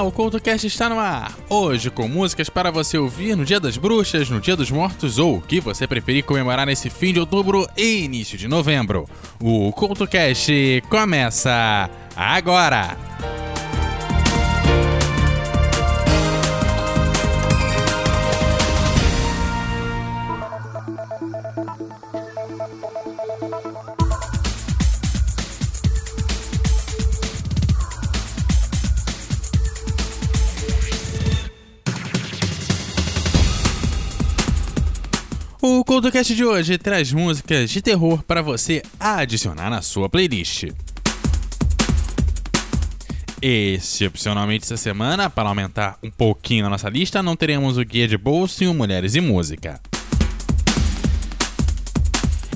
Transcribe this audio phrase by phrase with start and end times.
[0.00, 1.36] O CoutoCast está no ar.
[1.48, 5.36] Hoje com músicas para você ouvir no Dia das Bruxas, no Dia dos Mortos ou
[5.36, 9.06] o que você preferir comemorar nesse fim de outubro e início de novembro.
[9.40, 12.96] O CoutoCast começa agora!
[35.64, 40.64] O CoutoCast de hoje traz músicas de terror para você adicionar na sua playlist.
[43.40, 48.18] Excepcionalmente essa semana, para aumentar um pouquinho a nossa lista, não teremos o guia de
[48.18, 49.80] bolso e o Mulheres e Música.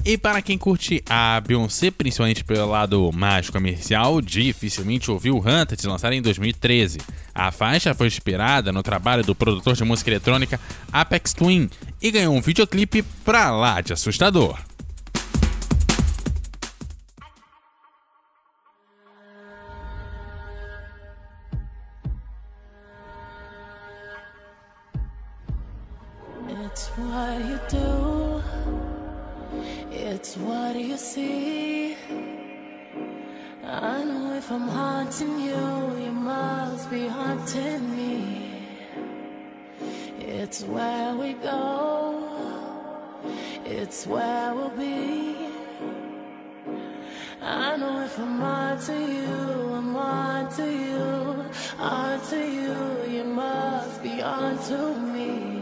[0.09, 5.85] E para quem curte a Beyoncé, principalmente pelo lado mais comercial, dificilmente ouviu Hunter de
[5.85, 7.01] lançar em 2013.
[7.35, 10.61] A faixa foi inspirada no trabalho do produtor de música eletrônica
[10.93, 11.69] Apex Twin
[12.01, 14.57] e ganhou um videoclipe pra lá de assustador.
[26.49, 27.96] It's what you do,
[30.27, 31.97] it's what do you see.
[33.65, 35.67] I know if I'm haunting you,
[36.05, 38.67] you must be haunting me.
[40.19, 41.63] It's where we go,
[43.65, 45.37] it's where we'll be.
[47.41, 49.37] I know if I'm onto you,
[49.79, 51.45] I'm onto you,
[51.79, 52.75] onto you,
[53.15, 55.56] you must be onto me.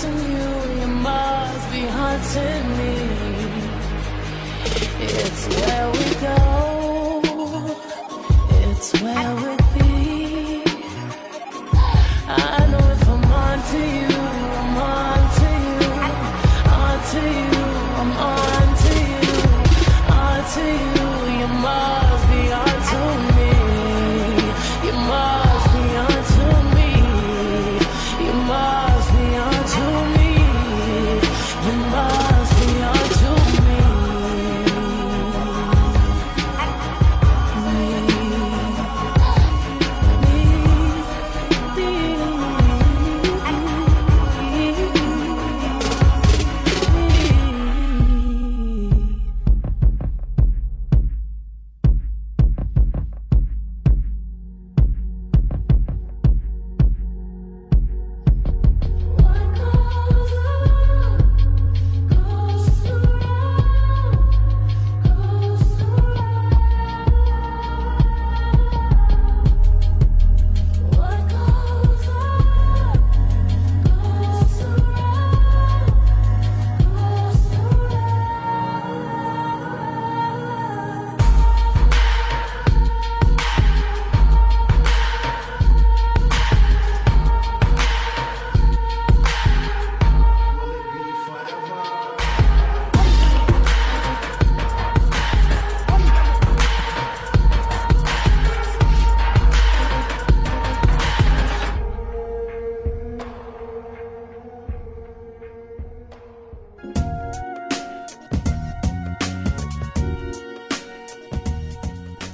[0.00, 0.37] I'm haunting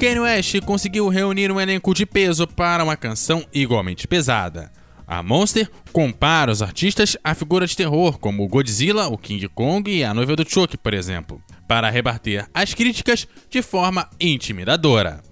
[0.04, 4.70] Kanye West conseguiu reunir um elenco de peso para uma canção igualmente pesada.
[5.06, 10.04] A Monster compara os artistas a figuras de terror como Godzilla, o King Kong e
[10.04, 15.22] a noiva do Chuck, por exemplo, para rebater as críticas de forma intimidadora.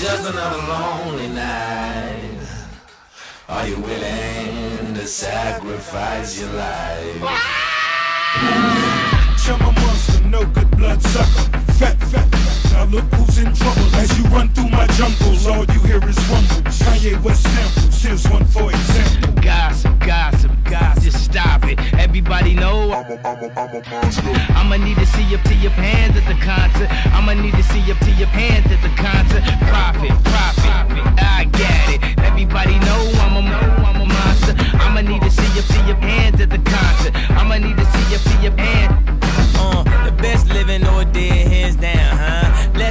[0.00, 1.69] just another lonely night.
[3.50, 7.20] Are you willing to sacrifice your life?
[9.44, 11.58] Chum a monster, no good blood sucker.
[11.72, 12.72] Fat, fat, fat.
[12.72, 13.96] Now look who's in trouble.
[13.96, 16.62] As you run through my jungles, all you hear is rumble.
[16.70, 19.42] Kanye West samples, here's one for example.
[19.42, 21.02] Gossip, gossip, gossip.
[21.02, 21.80] Just stop it.
[21.94, 24.30] Everybody know I'm a, I'm a, I'm a monster.
[24.54, 26.88] I'ma need to see up to your pants at the concert.
[27.12, 29.42] I'ma need to see up to your pants at the concert.
[29.66, 30.60] Profit, profit.
[31.18, 32.19] I get it.
[32.40, 33.40] Everybody know I'm a,
[33.84, 34.54] I'm a monster.
[34.78, 37.14] I'ma need to see up to your pants at the concert.
[37.36, 39.58] I'ma need to see up to your pants.
[39.60, 42.70] Uh, the best living or dead, hands down, huh?
[42.74, 42.89] Let's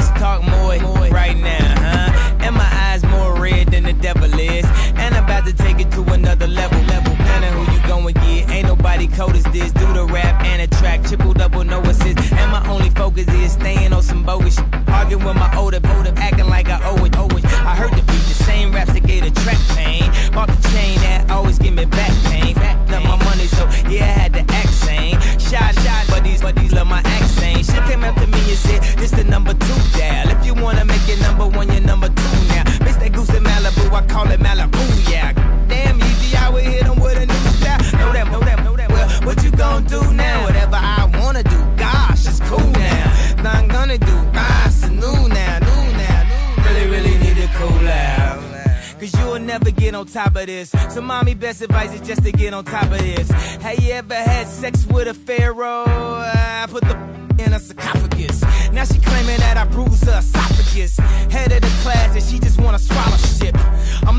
[50.60, 50.94] this.
[50.94, 53.30] So, mommy, best advice is just to get on top of this.
[53.62, 55.86] Have you ever had sex with a pharaoh?
[55.88, 56.96] I put the
[57.44, 58.42] in a sarcophagus.
[58.74, 60.98] Now she claiming that I bruised her esophagus.
[61.32, 63.18] Head of the class, and she just wanna swallow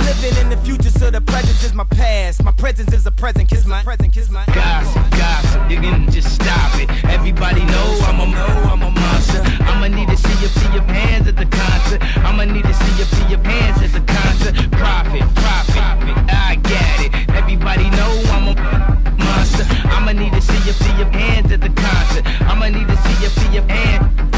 [0.01, 2.43] living in the future, so the present is my past.
[2.43, 5.71] My presence is a present, kiss my present, kiss my gossip, gossip.
[5.71, 6.89] You can just stop it.
[7.05, 9.43] Everybody know I'm a know I'm a monster.
[9.65, 12.01] I'ma need to see you see your pants at the concert.
[12.19, 14.55] I'ma need to see you see your pants at the concert.
[14.73, 17.31] Profit, profit, I get it.
[17.31, 19.65] Everybody know I'm a monster.
[19.89, 22.25] I'ma need to see you see your pants at the concert.
[22.43, 24.30] I'ma need to see you see your pants.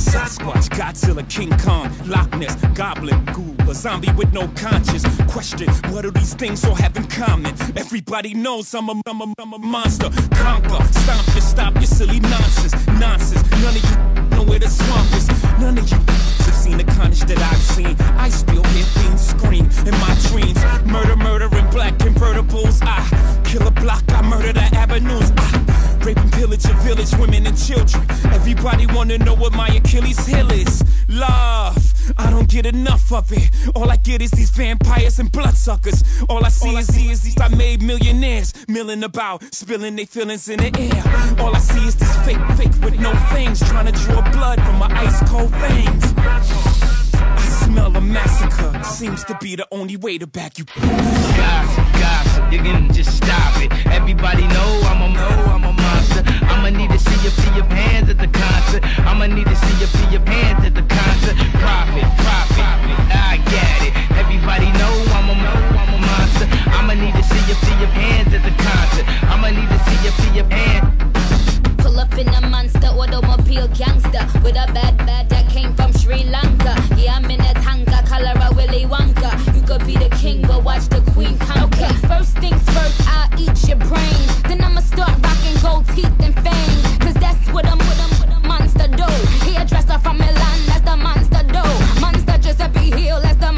[0.00, 5.04] Sasquatch, Godzilla, King Kong, Loch Ness, Goblin, Ghoul, a zombie with no conscience.
[5.28, 7.54] Question, what do these things all have in common?
[7.76, 10.08] Everybody knows I'm a, I'm a, I'm a monster.
[10.34, 12.86] Conquer, stomp you, stop your silly nonsense.
[12.98, 15.28] Nonsense, none of you know where the swamp is.
[15.60, 17.94] None of you have seen the carnage that I've seen.
[18.16, 20.58] I still hear things scream in my dreams.
[20.90, 22.80] Murder, murder in black convertibles.
[22.82, 25.30] I kill a block, I murder the avenues.
[25.36, 25.60] I
[26.04, 28.02] Rape and pillage your village, women and children.
[28.32, 30.84] Everybody wanna know what my Achilles heel is.
[31.08, 33.50] Love, I don't get enough of it.
[33.74, 36.04] All I get is these vampires and bloodsuckers.
[36.28, 40.60] All I see is is these I made millionaires milling about, spilling their feelings in
[40.60, 41.44] the air.
[41.44, 44.78] All I see is these fake, fake with no fangs, trying to draw blood from
[44.78, 46.69] my ice cold veins.
[49.00, 50.66] Seems to be the only way to back you.
[50.66, 53.72] Gossip, gossip, you can just stop it.
[53.86, 56.22] Everybody know I'm a know I'm a monster.
[56.44, 58.84] I'ma need to see you see your pants at the concert.
[59.08, 61.34] I'ma need to see you see your pants at the concert.
[61.56, 62.60] Profit, profit,
[63.08, 63.96] I get it.
[64.20, 66.46] Everybody know I'm a know I'm a monster.
[66.68, 69.08] I'ma need to see you see your pants at the concert.
[69.32, 71.09] I'ma need to see you see your pants.
[71.82, 76.24] Pull up in a monster automobile gangster with a bad bad that came from Sri
[76.24, 76.74] Lanka.
[76.96, 79.30] Yeah, I'm in a tanka, color a Willy Wonka.
[79.54, 81.84] You could be the king, but watch the queen conquer.
[81.84, 84.42] Okay, first things first, I'll eat your brains.
[84.42, 86.98] Then I'ma start rocking gold teeth and fangs.
[86.98, 89.08] Cause that's what I'm, what I'm, what a monster do.
[89.46, 91.64] Hairdresser from Milan, that's the monster do.
[92.00, 93.49] Monster Giuseppe Hill, that's the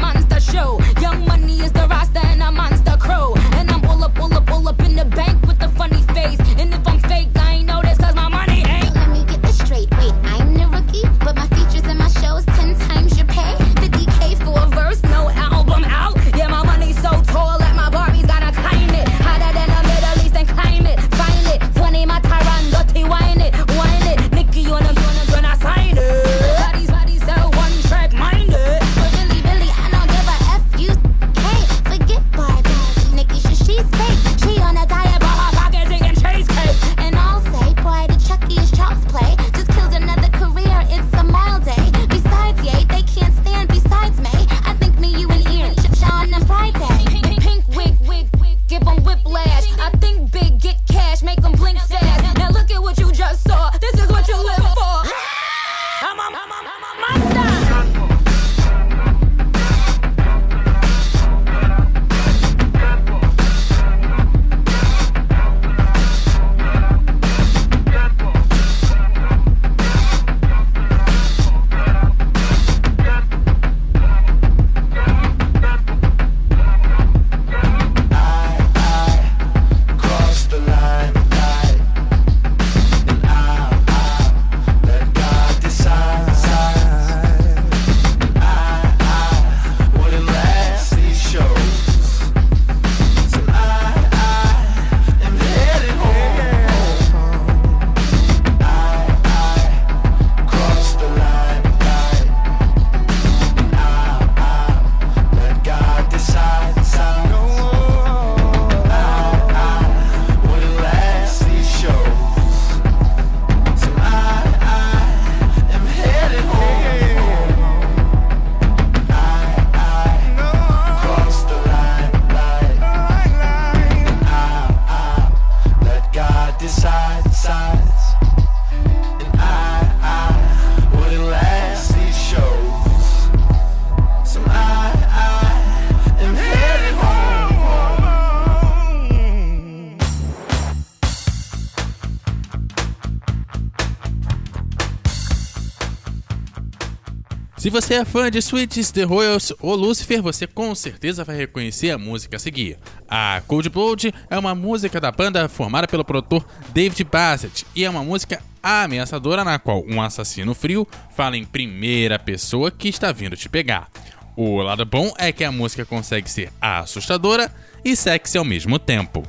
[147.63, 151.91] Se você é fã de Sweets, The Royals ou Lucifer, você com certeza vai reconhecer
[151.91, 152.77] a música a seguir.
[153.07, 157.89] A Cold Blood é uma música da banda formada pelo produtor David Bassett e é
[157.89, 163.37] uma música ameaçadora na qual um assassino frio fala em primeira pessoa que está vindo
[163.37, 163.87] te pegar.
[164.35, 167.49] O lado bom é que a música consegue ser assustadora
[167.85, 169.23] e sexy ao mesmo tempo.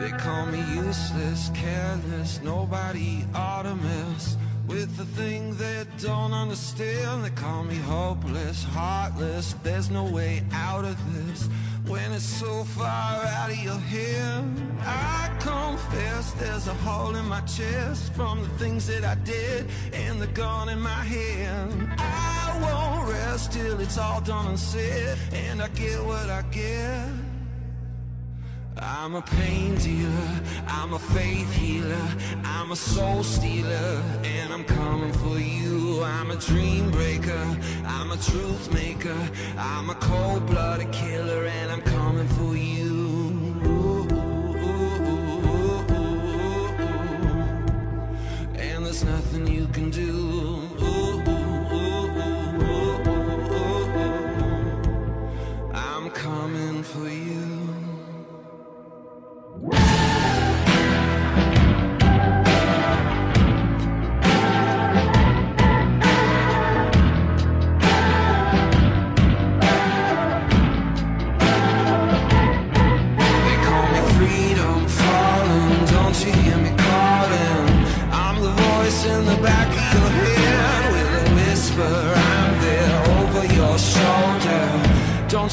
[0.00, 7.22] They call me useless, careless, nobody ought to mess with the thing they don't understand.
[7.22, 11.50] They call me hopeless, heartless, there's no way out of this
[11.86, 14.78] when it's so far out of your hand.
[14.80, 20.18] I confess there's a hole in my chest from the things that I did and
[20.18, 21.90] the gun in my hand.
[21.98, 27.29] I won't rest till it's all done and said, and I get what I get.
[28.82, 32.08] I'm a pain dealer, I'm a faith healer,
[32.44, 36.02] I'm a soul stealer, and I'm coming for you.
[36.02, 39.16] I'm a dream breaker, I'm a truth maker,
[39.58, 43.30] I'm a cold blooded killer, and I'm coming for you.
[48.54, 50.69] And there's nothing you can do.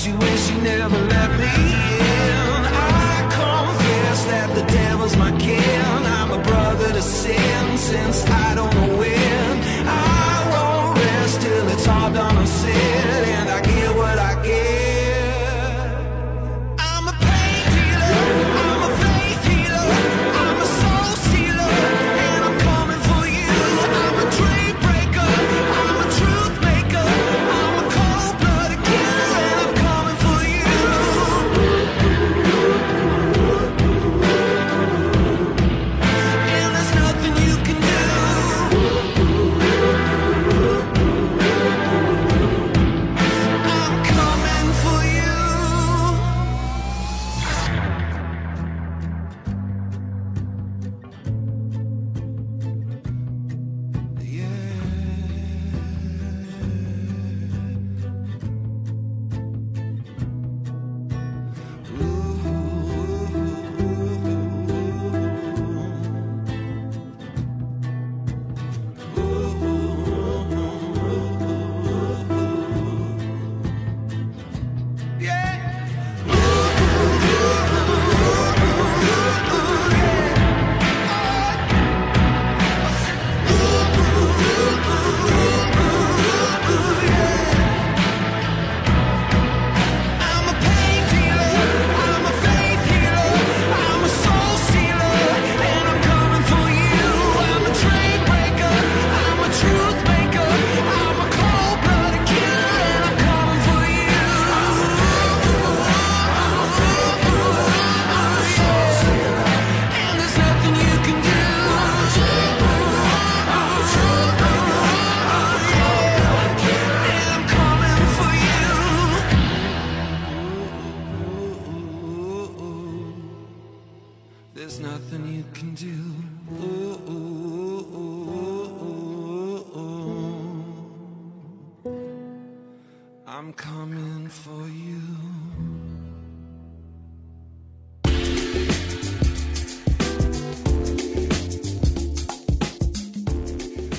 [0.08, 1.54] You wish you never let me
[2.00, 2.62] in?
[3.10, 6.06] I confess that the devil's my kin.
[6.18, 9.17] I'm a brother to sin since I don't know when.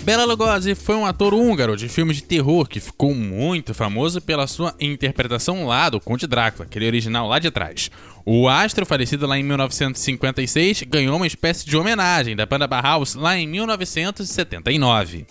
[0.08, 4.46] Bela Lugosi foi um ator húngaro de filmes de terror que ficou muito famoso pela
[4.46, 7.90] sua interpretação lá do Conde Drácula, aquele original lá de trás.
[8.24, 13.36] O astro, falecido lá em 1956, ganhou uma espécie de homenagem da banda Bauhaus lá
[13.36, 15.26] em 1979.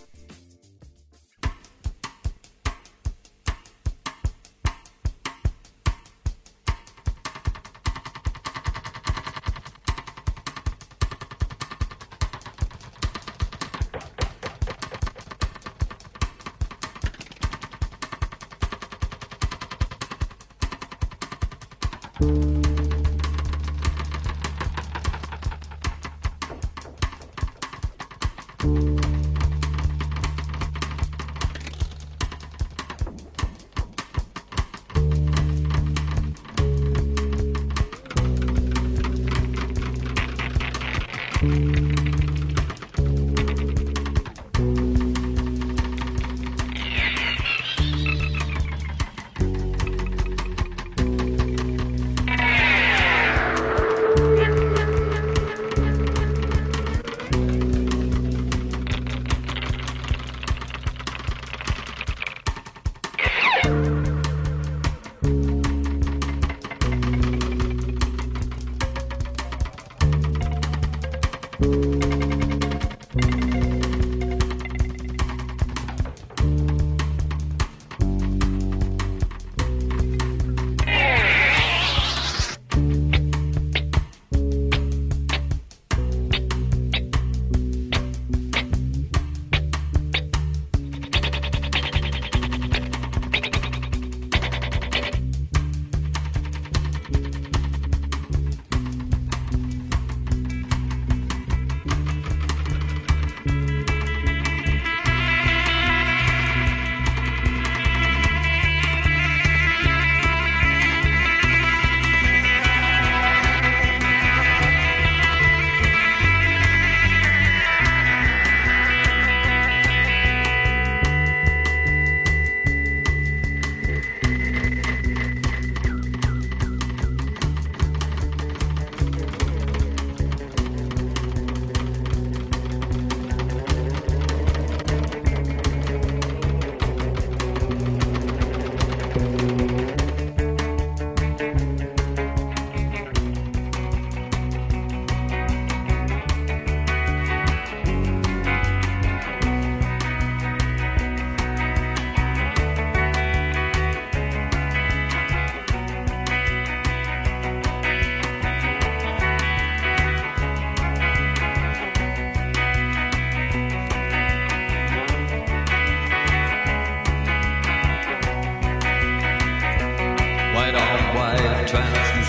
[41.40, 42.27] On white,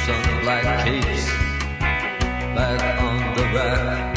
[0.05, 1.27] translucent black capes
[2.55, 4.15] back on the rack.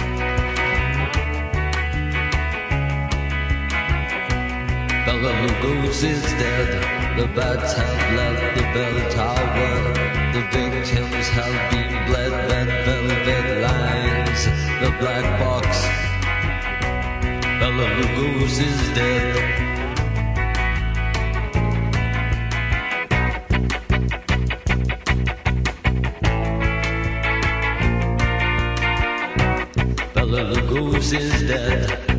[5.05, 7.17] Bella Lugos is dead.
[7.17, 9.93] The bats have left the bell tower.
[10.33, 12.31] The victims have been bled.
[12.51, 14.45] Red velvet lines.
[14.81, 15.67] The black box.
[17.59, 19.70] Bella Lugos is dead.
[31.13, 32.10] Is dead.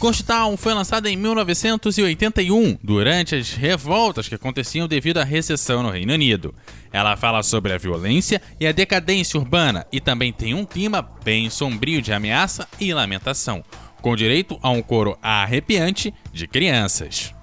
[0.00, 5.90] Ghost Town foi lançada em 1981, durante as revoltas que aconteciam devido à recessão no
[5.90, 6.54] Reino Unido.
[6.90, 11.50] Ela fala sobre a violência e a decadência urbana e também tem um clima bem
[11.50, 13.62] sombrio de ameaça e lamentação,
[14.00, 17.34] com direito a um coro arrepiante de crianças.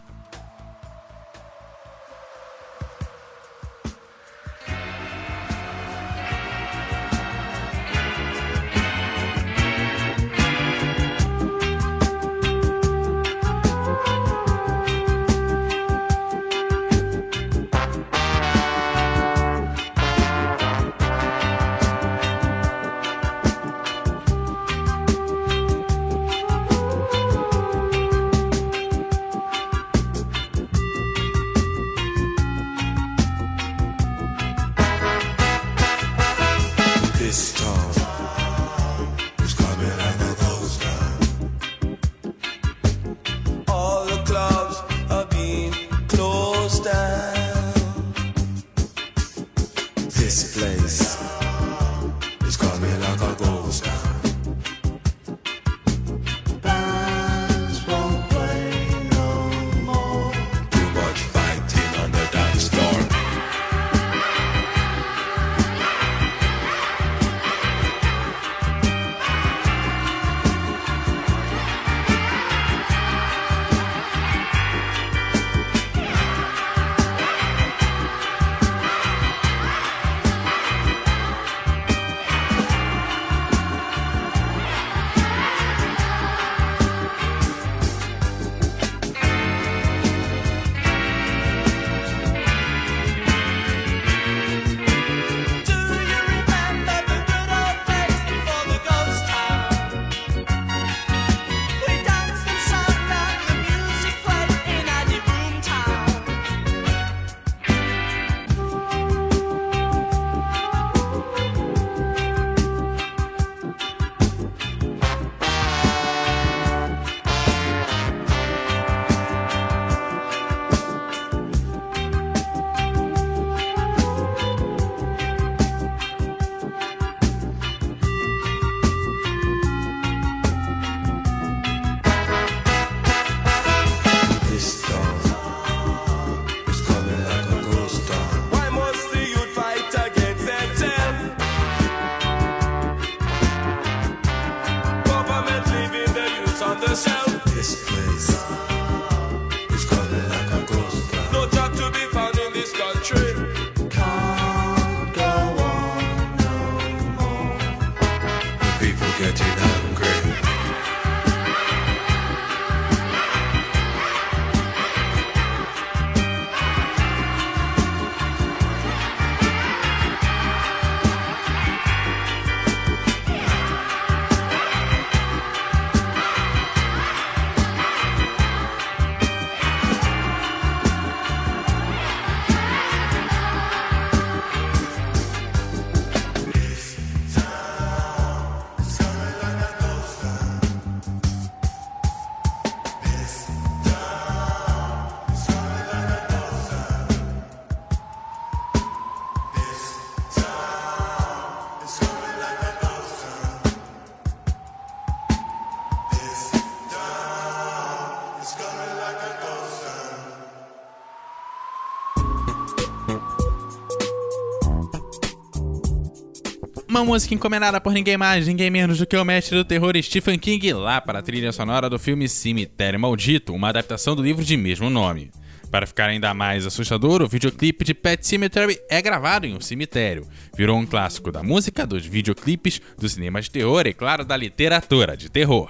[216.97, 220.39] Uma música encomendada por ninguém mais, ninguém menos do que o mestre do terror Stephen
[220.39, 224.57] King, lá para a trilha sonora do filme Cemitério Maldito, uma adaptação do livro de
[224.57, 225.29] mesmo nome.
[225.69, 230.27] Para ficar ainda mais assustador, o videoclipe de Pet Cemetery é gravado em um cemitério.
[230.57, 235.15] Virou um clássico da música, dos videoclipes, do cinema de terror e, claro, da literatura
[235.15, 235.69] de terror.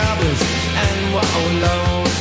[0.00, 0.42] Goblins
[0.84, 2.14] and wallows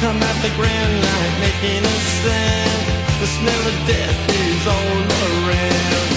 [0.00, 2.82] come at the grand light making a sound.
[3.22, 6.10] The smell of death is all around.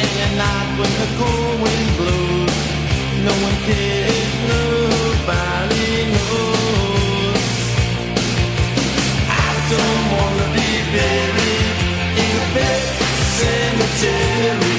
[0.00, 2.56] And at night when the cold wind blows,
[3.26, 7.46] no one cares, nobody knows.
[9.46, 11.68] I don't wanna be buried
[12.22, 12.82] in a pet
[13.38, 14.78] cemetery.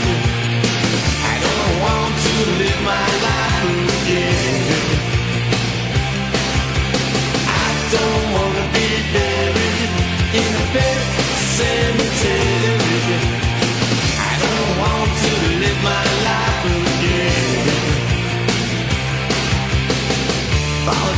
[1.31, 3.94] I don't want to live my life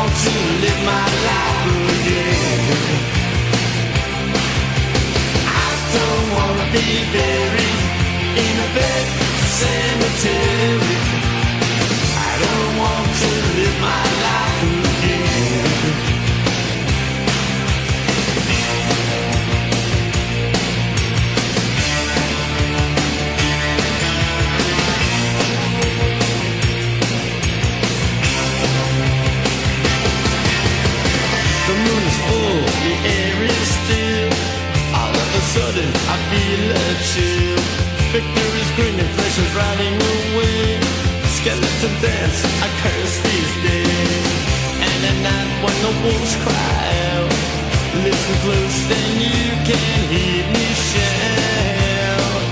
[0.00, 0.30] Want to
[0.64, 2.64] live my life again.
[5.44, 7.80] I don't wanna be buried
[8.44, 8.68] in a
[9.60, 10.98] cemetery.
[12.16, 14.79] I don't want to live my life again.
[35.54, 37.62] Sudden, I feel a chill.
[38.14, 40.78] Victor is grinning, flesh is riding away.
[41.38, 44.26] Skeleton dance, I curse these days.
[44.86, 46.82] And at night when the wolves cry
[47.14, 47.32] out,
[48.06, 52.42] listen close, then you can hear me shout.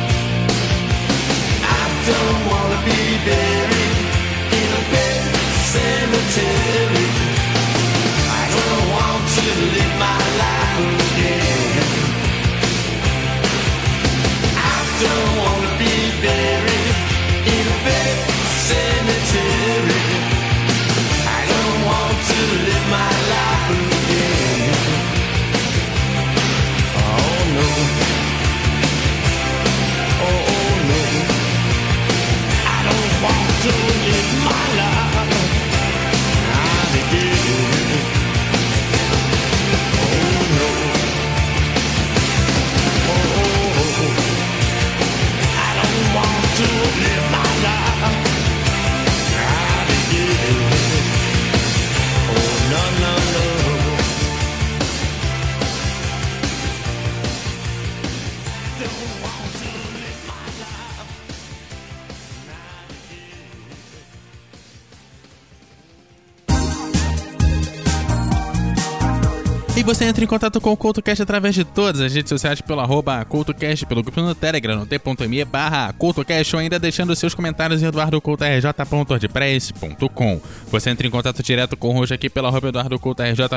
[1.79, 3.99] I don't wanna be buried
[4.59, 5.23] in a bed
[5.71, 7.09] cemetery.
[8.39, 11.48] I don't want to live my life again.
[15.01, 15.28] I
[69.89, 73.25] você entra em contato com o CoutoCast através de todas as redes sociais pelo arroba
[73.25, 77.87] CoutoCast, pelo grupo no Telegram, no t.me barra CoutoCast ou ainda deixando seus comentários em
[77.87, 80.41] eduardocoutorj.wordpress.com.
[80.71, 82.71] Você entra em contato direto com o Rojo aqui pelo arroba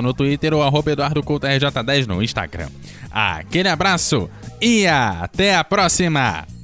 [0.01, 2.69] no Twitter ou arroba EduardoCoutoRJ10 no Instagram.
[3.11, 4.29] Aquele abraço
[4.61, 6.60] e até a próxima!